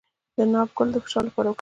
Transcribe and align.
د 0.37 0.39
ناک 0.53 0.69
ګل 0.77 0.89
د 0.93 0.97
فشار 1.03 1.23
لپاره 1.25 1.31
وکاروئ 1.35 1.49